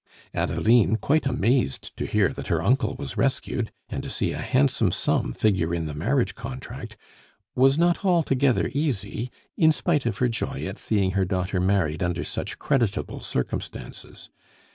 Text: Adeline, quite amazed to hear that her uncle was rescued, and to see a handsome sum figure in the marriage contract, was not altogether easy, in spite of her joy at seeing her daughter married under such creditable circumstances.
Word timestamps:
Adeline, 0.33 0.95
quite 0.95 1.27
amazed 1.27 1.95
to 1.95 2.07
hear 2.07 2.29
that 2.33 2.47
her 2.47 2.59
uncle 2.59 2.95
was 2.95 3.17
rescued, 3.17 3.71
and 3.87 4.01
to 4.01 4.09
see 4.09 4.31
a 4.31 4.39
handsome 4.39 4.91
sum 4.91 5.31
figure 5.31 5.75
in 5.75 5.85
the 5.85 5.93
marriage 5.93 6.33
contract, 6.33 6.97
was 7.53 7.77
not 7.77 8.03
altogether 8.03 8.71
easy, 8.73 9.29
in 9.57 9.71
spite 9.71 10.07
of 10.07 10.17
her 10.17 10.27
joy 10.27 10.65
at 10.65 10.79
seeing 10.79 11.11
her 11.11 11.23
daughter 11.23 11.59
married 11.59 12.01
under 12.01 12.23
such 12.23 12.57
creditable 12.57 13.19
circumstances. 13.19 14.31